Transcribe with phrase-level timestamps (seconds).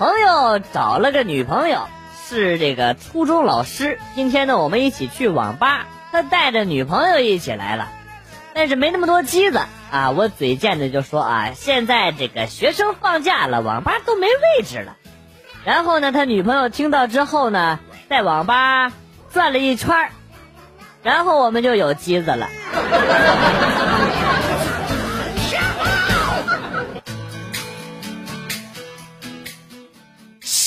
[0.00, 1.86] 朋友找了个女朋友，
[2.26, 3.98] 是这个初中老师。
[4.14, 7.88] 今天呢，我们一起去网吧，他带着女朋友一起来了，
[8.54, 10.10] 但是没那么多机子啊。
[10.12, 14.96] 我嘴贱的就说啊，现在这个学生放假了，网吧都没位置了。
[15.66, 17.78] 然后呢，他女朋友听到之后呢，
[18.08, 18.92] 在网吧
[19.34, 20.08] 转了一圈，
[21.02, 22.48] 然后我们就有机子了。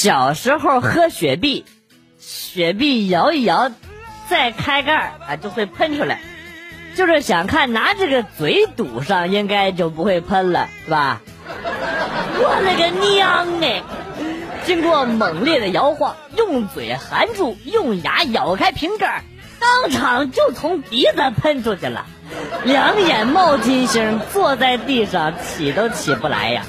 [0.03, 1.63] 小时候喝雪碧，
[2.19, 3.71] 雪碧摇一摇，
[4.27, 6.19] 再开盖啊，就会喷出来。
[6.93, 11.21] 就是想看拿这个嘴堵上，应该就不会喷了，是吧？
[11.47, 13.81] 我勒个娘哎！
[14.65, 19.23] 经过猛烈的摇晃，用嘴含住，用牙咬开瓶盖，
[19.57, 22.05] 当场就从鼻子喷出去了，
[22.65, 26.63] 两眼冒金星，坐在地上起都起不来呀。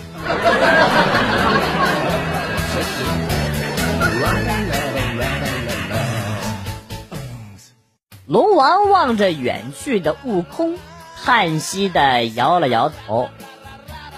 [8.27, 10.79] 龙王望着远去的悟空，
[11.23, 13.29] 叹息的摇了摇头：“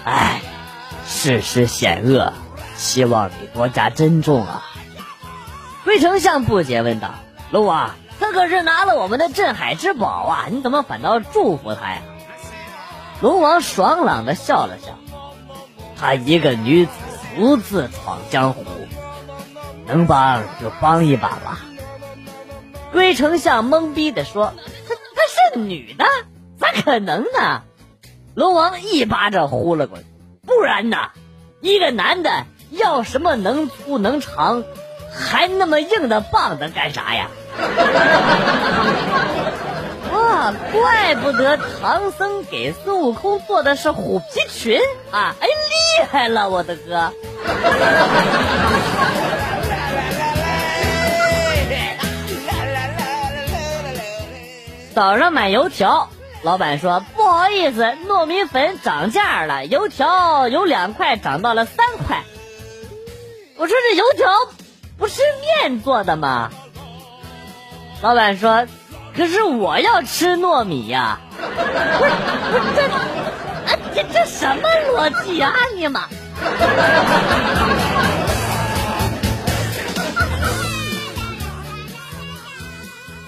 [0.05, 0.39] 唉，
[1.05, 2.31] 世事险恶，
[2.77, 4.63] 希望你多加珍重啊。”
[5.83, 7.15] 龟丞相不解问道
[7.51, 11.97] ：“龙王，他可是拿了我们的镇海之宝啊，你怎么反倒祝福他呀？”
[13.19, 14.97] 龙王爽朗的笑了笑
[15.99, 16.91] ：“她一个女子
[17.35, 18.63] 独自闯江湖，
[19.85, 21.59] 能帮就帮一把吧。”
[22.97, 24.53] 龟丞相懵逼的说
[24.89, 26.03] ：“她她是女的，
[26.59, 27.61] 咋可能呢？”
[28.33, 30.03] 龙王一巴掌呼了过去
[30.47, 30.97] ：“不然呢？
[31.61, 34.63] 一个男的要什么能粗能长，
[35.13, 37.27] 还那么硬的棒子干啥呀？”
[40.11, 44.81] 哇，怪不得唐僧给孙悟空做的是虎皮裙
[45.11, 45.35] 啊！
[45.39, 47.13] 哎，厉害了，我的哥！
[54.97, 56.09] 早上买油条，
[56.41, 62.23] 老板说不好意思，糯米粉涨价了，油条由两块涨到了三块。
[63.57, 64.27] 我说这油条
[64.97, 65.21] 不是
[65.61, 66.49] 面做的吗？
[68.01, 68.65] 老板说，
[69.15, 71.19] 可是我要吃糯米呀。
[71.37, 71.43] 不
[72.03, 72.11] 是
[72.51, 72.89] 不是
[73.93, 76.07] 这，这这什么逻辑啊你妈！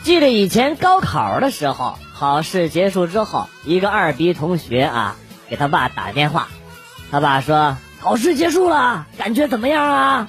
[0.03, 5.15] 记得以前高考的时候，考试结束之后，一个二逼同学啊，
[5.47, 6.47] 给他爸打电话，
[7.11, 10.27] 他爸说考试结束了，感觉怎么样啊？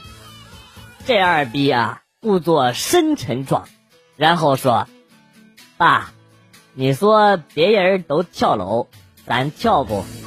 [1.06, 3.64] 这二逼啊，故作深沉状，
[4.16, 4.86] 然后说
[5.78, 6.10] ：“爸，
[6.74, 8.88] 你说别人都跳楼，
[9.26, 10.04] 咱跳不？”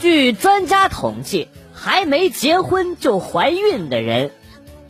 [0.00, 1.48] 据专家统计。
[1.82, 4.32] 还没结婚就怀孕的人，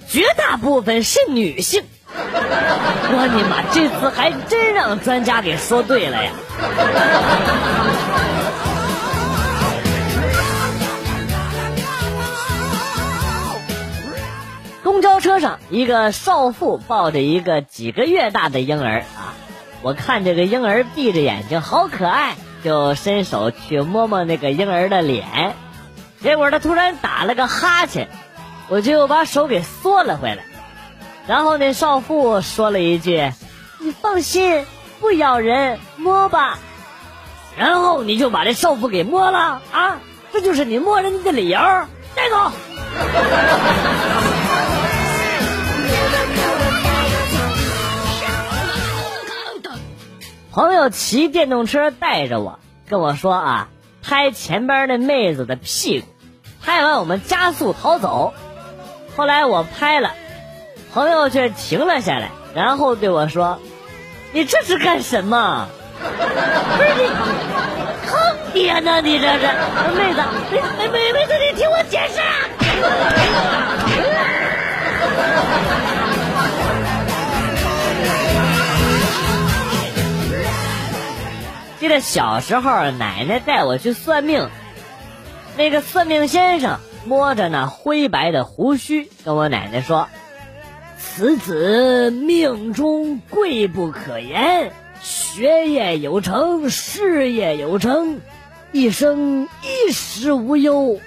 [0.08, 1.84] 绝大部分是女性。
[2.12, 6.32] 我尼玛，这次还真让专家给说对了呀！
[14.82, 19.34] 公交车上，一个少妇抱着一个几个月大的婴儿啊，
[19.82, 22.34] 我看这个婴儿闭着眼睛，好可爱，
[22.64, 25.54] 就伸手去摸摸那个婴儿的脸。
[26.22, 28.10] 结果他突然打了个哈欠，
[28.68, 30.44] 我就把手给缩了回来。
[31.26, 33.32] 然后那少妇说了一句
[33.80, 34.66] ：“你放心，
[35.00, 36.58] 不咬人，摸吧。”
[37.56, 39.98] 然后你就把这少妇给摸了啊！
[40.32, 41.58] 这就是你摸人家的理由，
[42.14, 42.52] 带走。
[50.52, 52.58] 朋友骑电动车带着我，
[52.88, 53.68] 跟我说啊。
[54.02, 56.06] 拍前边那妹子的屁股，
[56.64, 58.34] 拍完我们加速逃走。
[59.16, 60.12] 后来我拍了，
[60.92, 63.60] 朋友却停了下来，然后对我说
[64.32, 65.68] ：“你这是干什么？
[66.00, 66.06] 不
[66.82, 67.08] 是你
[68.06, 69.00] 坑爹呢？
[69.02, 69.38] 你这是
[69.96, 70.22] 妹子，
[70.92, 72.20] 妹妹子，你听我解释。”
[81.78, 84.50] 记得小时候，奶奶带我去算命，
[85.56, 90.08] 那个算命先生摸着那灰白的胡须，跟我奶奶说
[90.98, 98.20] ：“此子命中贵不可言，学业有成，事业有成，
[98.72, 101.00] 一生衣食无忧。”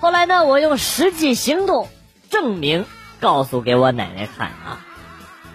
[0.00, 1.88] 后来呢，我用实际行动
[2.30, 2.86] 证明，
[3.20, 4.84] 告诉给我奶奶看啊，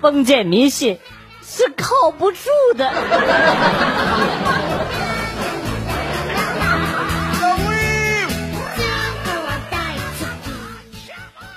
[0.01, 0.99] 封建迷信。
[1.43, 2.47] 是靠不住
[2.77, 2.89] 的。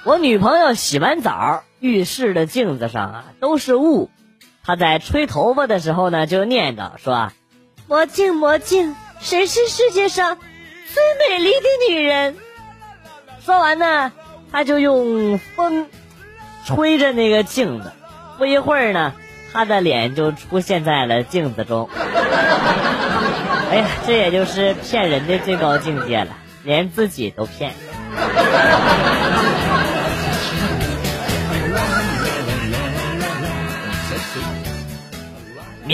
[0.05, 4.11] 我女朋友洗完澡，浴室的镜子上啊都是雾。
[4.63, 7.33] 她在吹头发的时候呢，就念叨说
[7.89, 12.37] ：“魔镜魔镜，谁是世界上最美丽的女人？”
[13.43, 14.13] 说完呢，
[14.53, 15.87] 她就用风
[16.67, 17.91] 吹着那个镜子。
[18.37, 19.15] 不一会儿呢，
[19.55, 21.89] 她的脸就出现在了镜子中。
[23.71, 27.73] 哎呀，这也就是骗人的最高境界了，连自己都骗。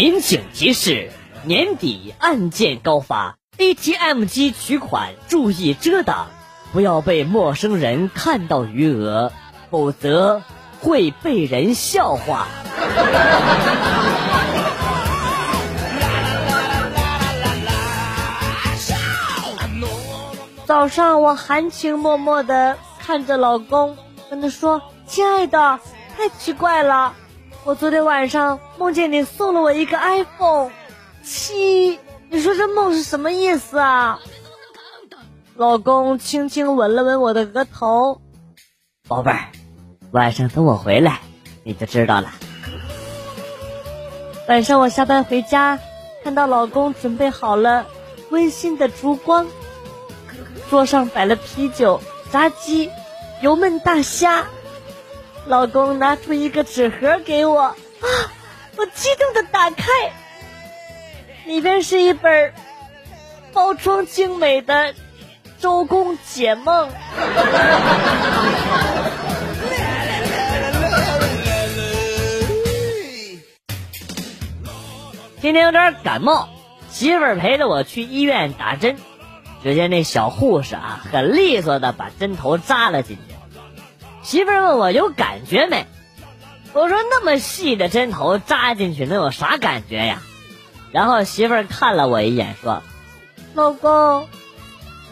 [0.00, 1.10] 民警提示：
[1.44, 6.28] 年底案件高发，ATM 机取款注意遮挡，
[6.72, 9.30] 不要被陌生人看到余额，
[9.70, 10.40] 否则
[10.80, 12.46] 会被人笑话。
[20.64, 23.98] 早上我含情脉脉的看着老公，
[24.30, 25.78] 跟他说：“亲爱的，
[26.16, 27.12] 太奇怪了。”
[27.64, 30.70] 我昨天晚上梦见你送了我一个 iPhone
[31.22, 31.98] 七，
[32.30, 34.18] 你说这梦是什么意思啊？
[35.56, 38.22] 老公轻轻吻了吻我的额头，
[39.06, 39.48] 宝贝儿，
[40.10, 41.20] 晚上等我回来
[41.62, 42.32] 你就知道了。
[44.48, 45.78] 晚上我下班回家，
[46.24, 47.86] 看到老公准备好了
[48.30, 49.46] 温馨的烛光，
[50.70, 52.00] 桌上摆了啤酒、
[52.32, 52.90] 炸鸡、
[53.42, 54.46] 油焖大虾。
[55.46, 57.74] 老公拿出一个纸盒给我，啊！
[58.76, 59.84] 我激动的打开，
[61.44, 62.52] 里边是一本
[63.52, 64.92] 包装精美的
[65.58, 66.88] 《周公解梦》。
[75.40, 76.48] 今天有点感冒，
[76.90, 78.96] 媳妇儿陪着我去医院打针，
[79.62, 83.34] 只见那小护士啊，很利索的把针头扎了进去。
[84.22, 85.86] 媳妇儿问我有感觉没？
[86.72, 90.22] 我说那么细的针头扎进去能有啥感觉呀？
[90.92, 92.82] 然后媳妇儿看了我一眼说
[93.54, 94.28] ：“老公，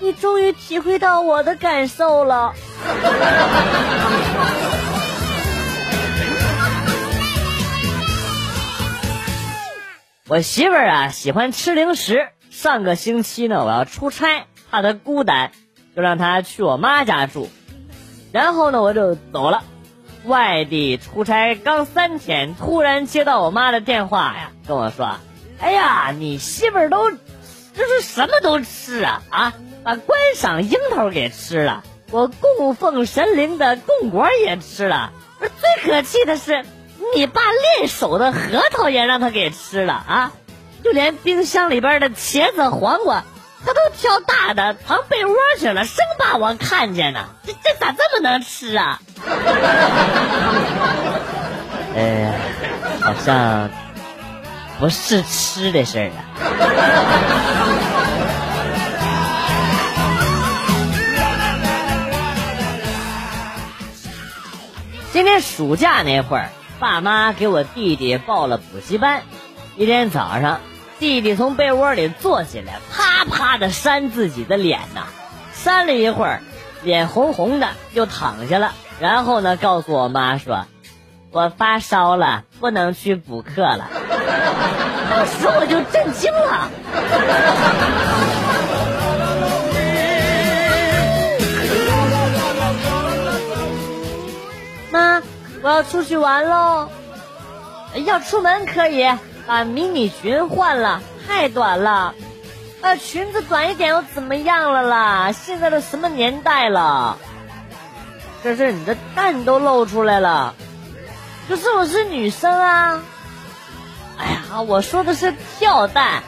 [0.00, 2.54] 你终于体会到我的感受了。”
[10.28, 12.28] 我媳妇儿啊喜欢吃零食。
[12.50, 15.52] 上个星期呢我要出差，怕她孤单，
[15.94, 17.48] 就让她去我妈家住。
[18.32, 19.62] 然后呢，我就走了。
[20.24, 25.16] 外地出差刚三天，突然接到我妈的电话呀，跟我说
[25.58, 27.18] ：“哎呀，你媳妇儿都这
[27.86, 29.52] 是什么都吃啊啊，
[29.84, 35.12] 把观赏樱桃给吃了，我供奉神灵的供果也吃了。
[35.38, 36.64] 最可气的是，
[37.14, 37.40] 你爸
[37.76, 40.32] 练手的核桃也让他给吃了啊，
[40.84, 43.24] 就连冰箱里边的茄子、黄瓜。”
[43.66, 47.26] 他都挑大的藏被窝去了，生怕我看见呢。
[47.44, 49.00] 这这咋这么能吃啊？
[51.94, 52.32] 呃，
[53.00, 53.68] 好像
[54.78, 56.18] 不是吃的事儿啊。
[65.12, 69.22] 今天暑假那会儿，爸妈给我弟弟报了补习班。
[69.76, 70.60] 一天早上。
[71.00, 73.07] 弟弟从被窝里坐起来，啪
[73.38, 75.06] 啪的扇自己的脸呐，
[75.52, 76.42] 扇了一会儿，
[76.82, 78.72] 脸红红的，又躺下了。
[78.98, 80.66] 然后呢，告诉我妈说
[81.30, 83.88] ：“我发烧了，不能去补课了。”
[85.08, 86.68] 当时我就震惊了。
[94.90, 95.22] 妈，
[95.62, 96.88] 我要出去玩喽！
[98.04, 99.06] 要出门可以。
[99.46, 102.14] 把迷你裙换了，太短了。
[102.80, 105.32] 啊，裙子短一点又怎么样了啦？
[105.32, 107.18] 现在都什么年代了？
[108.42, 110.54] 这是你的蛋都露出来了。
[111.48, 113.02] 可是我是女生啊。
[114.16, 116.22] 哎呀，我说的是跳蛋。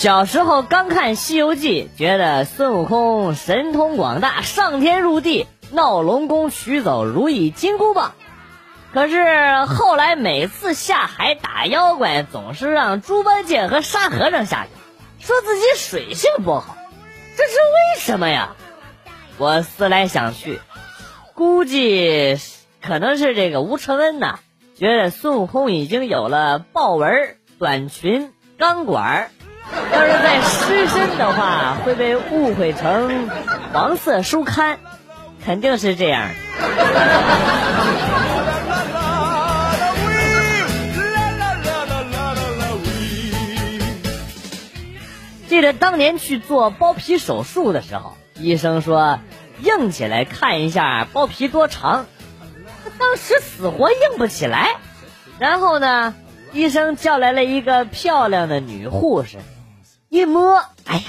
[0.00, 8.14] 小时候刚看《西游记》，觉得孙悟空神通广大，上天入地闹龙宫取走如意金箍棒。
[8.94, 14.70] 可是后来每次下海打妖怪，总是让猪八戒和沙和尚下去，
[15.22, 16.78] 说自己水性不好，
[17.36, 18.56] 这是为什么呀？
[19.36, 20.60] 我思来想去，
[21.34, 22.38] 估计
[22.80, 24.38] 可能是这个吴承恩呐，
[24.78, 29.30] 觉得孙悟空已经有了豹纹、短裙、钢管
[29.92, 33.28] 要是再失身的话，会被误会成
[33.72, 34.78] 黄色书刊，
[35.44, 36.30] 肯定是这样。
[45.48, 49.18] 记得当年去做包皮手术的时候，医生说
[49.62, 52.06] 硬起来看一下包皮多长，
[52.98, 54.76] 当时死活硬不起来，
[55.40, 56.14] 然后呢，
[56.52, 59.38] 医生叫来了一个漂亮的女护士。
[60.12, 61.02] 一摸，哎呀，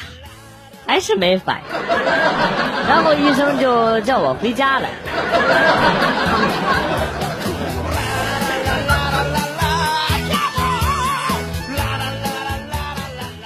[0.85, 1.79] 还是没反应。
[2.87, 4.87] 然后医生就叫我回家了。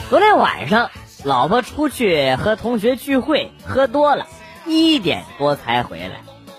[0.09, 0.91] 昨天晚上，
[1.23, 4.27] 老婆出去和同学聚会，喝多了，
[4.65, 6.15] 一点多才回来。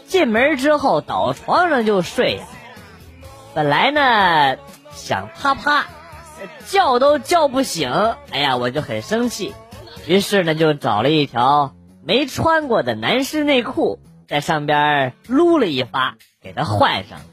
[0.06, 2.44] 进门之后倒床上就睡呀。
[3.52, 4.56] 本来呢
[4.90, 5.84] 想啪啪，
[6.66, 8.14] 叫都叫不醒。
[8.30, 9.54] 哎呀，我就很生气，
[10.06, 11.74] 于是呢就找了一条
[12.04, 17.24] 没穿过的男士内裤，在上边撸了一发，给他换上了。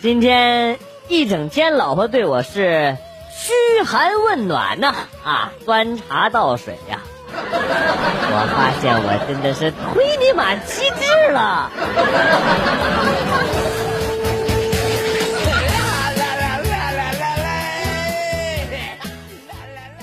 [0.00, 2.96] 今天一整天，老婆对我是。
[3.40, 4.92] 嘘寒问暖呐，
[5.24, 6.98] 啊，端茶倒水呀！
[7.32, 11.70] 我发现我真的是忒尼玛机智了。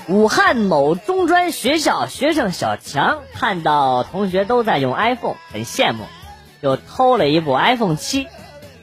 [0.08, 6.04] 武汉某中专学校学生小强看到同学都在用 iPhone，很羡慕，
[6.62, 8.28] 就偷了一部 iPhone 七。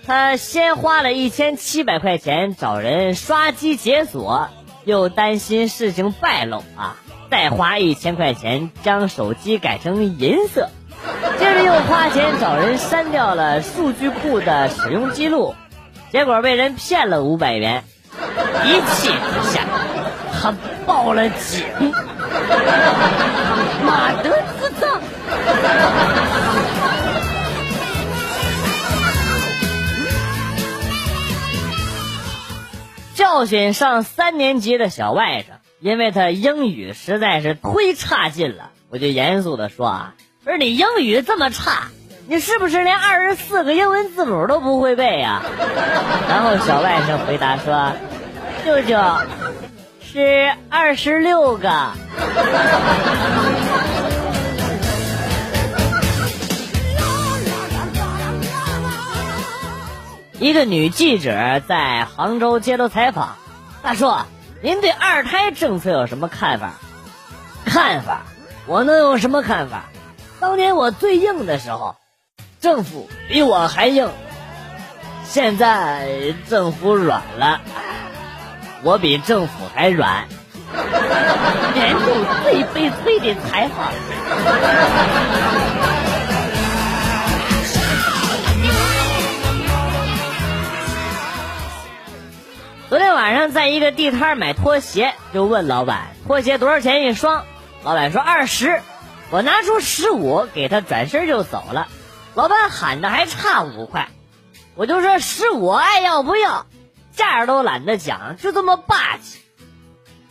[0.06, 4.50] 他先花了一千七百块钱找人刷机解锁，
[4.84, 6.98] 又担心事情败露啊，
[7.32, 10.68] 再花一千块钱将手机改成银色，
[11.40, 15.56] 接着又花钱找人删掉了数据库的使用记录，
[16.12, 17.86] 结果被人骗了五百元，
[18.66, 19.62] 一气之下，
[20.42, 20.54] 他
[20.86, 21.64] 报了警，
[23.86, 25.00] 马德自藏。
[33.16, 35.46] 教训上三年级的小外甥，
[35.80, 40.14] 因为他英语实在是忒差劲了，我就严肃的说啊，
[40.44, 41.90] 不是你英语这么差，
[42.28, 45.44] 你是不是连二十四个英文字母都不会背呀？
[46.28, 47.94] 然后小外甥回答说，
[48.66, 48.98] 舅舅，
[50.14, 51.90] 是二十六个。
[60.38, 63.38] 一个女记者在杭州接受采访，
[63.82, 64.16] 大叔，
[64.62, 66.74] 您对二胎政策有什么看法？
[67.66, 68.22] 看法？
[68.68, 69.86] 我能有什么看法？
[70.40, 71.96] 当年我最硬的时候，
[72.62, 74.12] 政府比我还硬。
[75.26, 77.62] 现在政府软了，
[78.84, 80.28] 我比政府还软。
[81.74, 82.06] 年度
[82.44, 83.94] 最悲催的采访。
[92.90, 97.46] 昨天晚上在一个地摊买拖鞋，就问老板拖鞋多少钱一双，
[97.84, 98.82] 老板说二十，
[99.32, 101.88] 我拿出十五给他，转身就走了。
[102.36, 104.10] 老板喊的还差五块，
[104.76, 106.66] 我就说十五爱要不要，
[107.16, 109.40] 价都懒得讲，就这么霸气。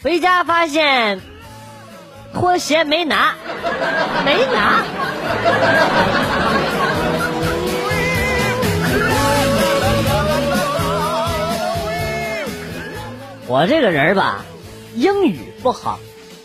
[0.03, 1.21] 回家发现
[2.35, 3.35] 拖鞋没拿，
[4.25, 4.83] 没拿。
[13.47, 14.45] 我这个人吧，
[14.95, 16.01] 英语不好，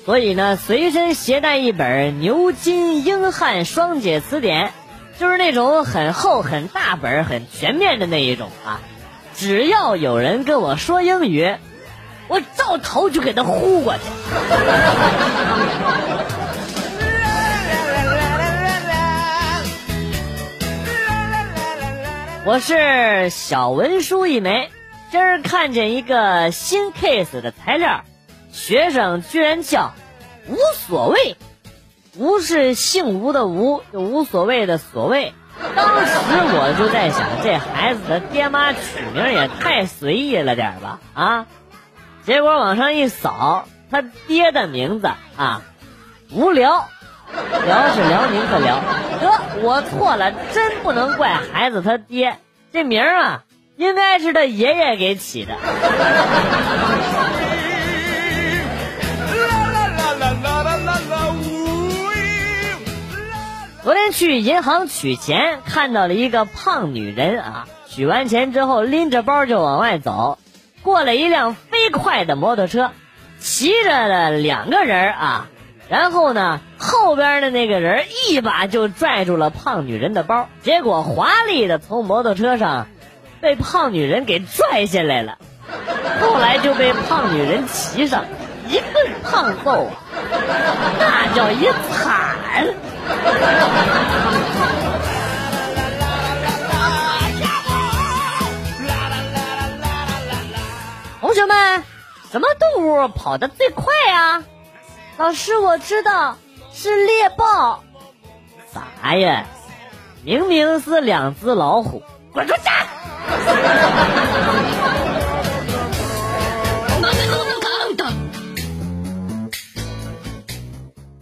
[0.05, 4.73] 所以呢，随身携带一本牛津英汉双解词典，
[5.17, 8.81] 就是那种很厚、很大本、很全面的那一种啊。
[9.37, 11.55] 只要有人跟我说英语，
[12.27, 13.99] 我照头就给他呼过去。
[22.45, 24.71] 我是小文书一枚。
[25.11, 28.05] 今儿看见一个新 case 的材料，
[28.51, 29.93] 学生居然叫
[30.49, 31.37] “无所谓
[32.17, 35.33] ”，“无”是姓吴的“吴”，就无所谓的“所谓”。
[35.75, 36.13] 当时
[36.53, 38.79] 我就在想，这孩子的爹妈取
[39.13, 40.99] 名也太随意了点吧？
[41.13, 41.45] 啊！
[42.23, 45.61] 结果往上一扫，他爹的名字啊，
[46.31, 46.87] 无聊，
[47.65, 48.81] 聊是辽宁的辽。
[49.21, 52.39] 得，我错了，真不能怪孩子他爹，
[52.71, 53.43] 这名啊。
[53.77, 55.53] 应该是他爷爷给起的。
[63.87, 70.39] 昨天去银行取钱，看到了一个胖女人啊，取完钱之后拎着包就往外走，
[70.83, 72.91] 过了一辆飞快的摩托车，
[73.39, 75.47] 骑着的两个人啊，
[75.87, 82.87] 然后呢，后边的那个人一把就拽住了胖女人的包，结果华丽的从摩托车上。
[83.39, 85.37] 被胖女人给拽下来了，
[86.19, 88.25] 后来就被胖女人骑上，
[88.67, 89.89] 一顿胖揍，
[90.99, 92.35] 那叫一惨。
[101.21, 101.83] 同学们，
[102.31, 104.43] 什么动物跑得最快呀？
[105.17, 106.37] 老师，我知道
[106.73, 107.83] 是猎豹。
[108.73, 109.45] 啥呀？
[110.23, 112.61] 明明是两只老虎，滚出去！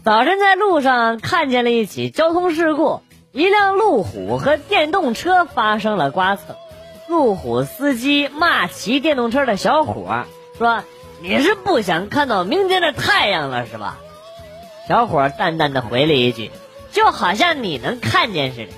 [0.05, 6.55] 早晨在路上看见了一起交通事故，一辆路虎和电动车发生了刮蹭。
[7.07, 10.27] 路虎司机骂骑电动车的小伙儿
[10.59, 10.83] 说
[11.23, 13.97] ：“你是不想看到明天的太阳了是吧？”
[14.87, 16.51] 小伙儿淡淡的回了一句
[16.93, 18.73] ：“就好像你能看见似的。”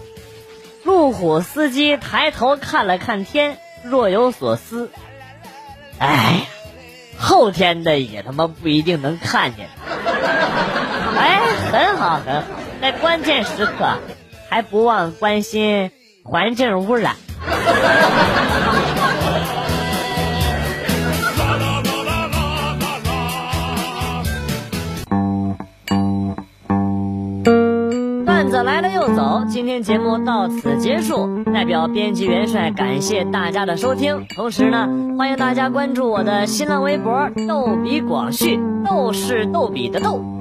[0.86, 4.89] 路虎司机抬头看了看天，若有所思
[6.00, 6.48] ：“哎，
[7.19, 9.67] 后天的也他妈不一定能看见。”
[11.15, 11.39] 哎，
[11.71, 12.47] 很好很好，
[12.81, 13.97] 在关键时刻
[14.49, 15.91] 还不忘关心
[16.23, 17.15] 环境污染。
[28.25, 31.43] 段子来了又走，今天节目到此结束。
[31.53, 40.24] 代表编辑元帅感谢大家的收听，同时呢，欢迎大家关注我的新浪微博“逗比广旭”，逗是逗比的逗。